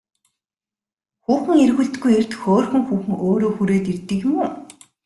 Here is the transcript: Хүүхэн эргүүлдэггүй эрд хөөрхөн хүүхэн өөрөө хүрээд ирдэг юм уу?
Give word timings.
Хүүхэн 1.23 1.57
эргүүлдэггүй 1.65 2.11
эрд 2.19 2.31
хөөрхөн 2.41 2.83
хүүхэн 2.87 3.15
өөрөө 3.27 3.51
хүрээд 3.55 3.85
ирдэг 3.91 4.19
юм 4.27 4.33
уу? 4.43 4.49